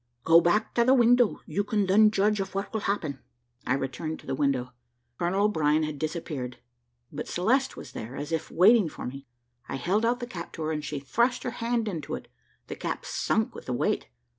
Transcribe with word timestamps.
"Go 0.23 0.41
back 0.41 0.73
to 0.73 0.83
the 0.83 0.95
window 0.95 1.41
you 1.45 1.63
can 1.63 1.85
then 1.85 2.09
judge 2.09 2.39
of 2.39 2.55
what 2.55 2.73
will 2.73 2.79
happen." 2.79 3.19
I 3.67 3.75
returned 3.75 4.19
to 4.21 4.25
the 4.25 4.33
window: 4.33 4.73
Colonel 5.19 5.45
O'Brien 5.45 5.83
had 5.83 5.99
disappeared, 5.99 6.57
but 7.11 7.27
Celeste 7.27 7.77
was 7.77 7.91
there, 7.91 8.15
as 8.15 8.31
if 8.31 8.49
waiting 8.49 8.89
for 8.89 9.05
me. 9.05 9.27
I 9.69 9.75
held 9.75 10.03
out 10.03 10.19
the 10.19 10.25
cap 10.25 10.53
to 10.53 10.63
her, 10.63 10.71
and 10.71 10.83
she 10.83 10.99
thrust 10.99 11.43
her 11.43 11.51
hand 11.51 11.87
into 11.87 12.15
it. 12.15 12.27
The 12.65 12.75
cap 12.75 13.05
sunk 13.05 13.53
with 13.53 13.67
the 13.67 13.73
weight. 13.73 14.07